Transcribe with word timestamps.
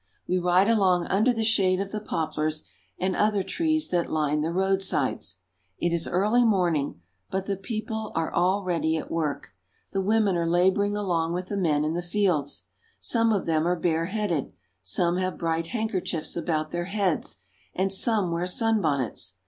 We 0.27 0.39
ride 0.39 0.67
along 0.67 1.05
under 1.09 1.31
the 1.31 1.43
shade 1.43 1.79
of 1.79 1.91
the 1.91 1.99
poplars 2.01 2.63
and 2.97 3.15
other 3.15 3.43
trees 3.43 3.89
that 3.89 4.09
line 4.09 4.41
the 4.41 4.51
roadsides. 4.51 5.37
It 5.77 5.93
is 5.93 6.07
early 6.07 6.43
morning, 6.43 7.01
but 7.29 7.45
the 7.45 7.55
people 7.55 7.97
In 7.97 8.03
the 8.03 8.03
Fields. 8.05 8.17
are 8.17 8.33
already 8.33 8.97
at 8.97 9.11
work. 9.11 9.53
The 9.91 10.01
women 10.01 10.35
are 10.37 10.49
laboring 10.49 10.97
along 10.97 11.33
with 11.33 11.49
the 11.49 11.55
men 11.55 11.85
in 11.85 11.93
the 11.93 12.01
fields. 12.01 12.63
Some 12.99 13.31
of 13.31 13.45
them 13.45 13.67
are 13.67 13.79
bareheaded, 13.79 14.51
some 14.81 15.17
have 15.17 15.37
bright 15.37 15.67
handkerchiefs 15.67 16.35
about 16.35 16.71
their 16.71 16.85
heads, 16.85 17.37
and 17.75 17.93
some 17.93 18.31
wear 18.31 18.47
sunbonnets. 18.47 19.35